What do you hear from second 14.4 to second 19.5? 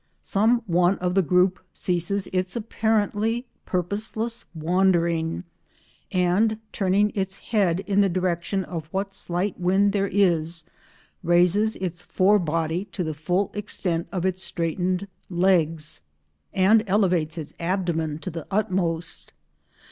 straightened legs, and elevates its abdomen to the utmost.